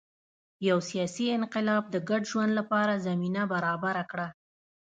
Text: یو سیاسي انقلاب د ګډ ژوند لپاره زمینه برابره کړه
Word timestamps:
یو 0.69 0.77
سیاسي 0.89 1.25
انقلاب 1.37 1.83
د 1.89 1.95
ګډ 2.09 2.21
ژوند 2.31 2.51
لپاره 2.59 3.01
زمینه 3.07 3.43
برابره 3.53 4.03
کړه 4.11 4.27